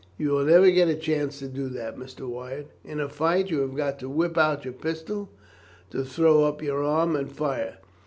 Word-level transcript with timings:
"You 0.17 0.31
will 0.31 0.45
never 0.45 0.71
get 0.71 0.87
a 0.89 0.95
chance 0.95 1.37
to 1.37 1.47
do 1.47 1.69
that, 1.69 1.95
Mr. 1.95 2.27
Wyatt, 2.27 2.71
in 2.83 2.99
a 2.99 3.07
fight; 3.07 3.51
you 3.51 3.59
have 3.59 3.75
got 3.75 3.99
to 3.99 4.09
whip 4.09 4.35
out 4.35 4.65
your 4.65 4.73
pistol, 4.73 5.29
to 5.91 6.03
throw 6.03 6.45
up 6.45 6.63
your 6.63 6.83
arm 6.83 7.15
and 7.15 7.31
fire. 7.31 7.77